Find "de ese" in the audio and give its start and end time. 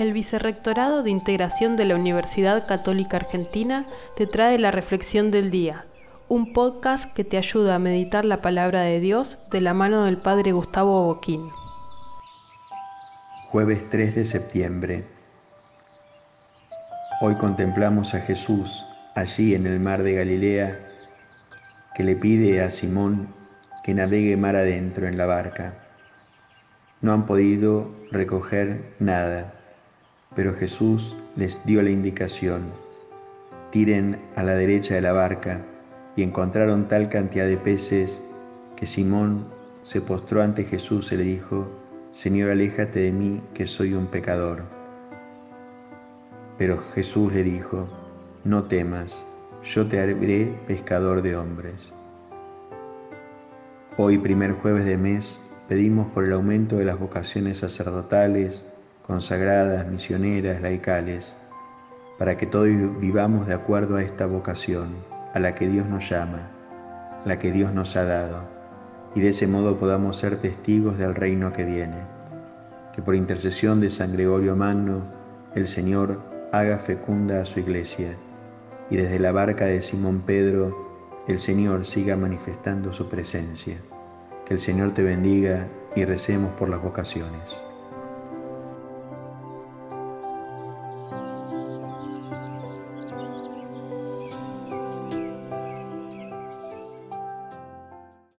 69.20-69.48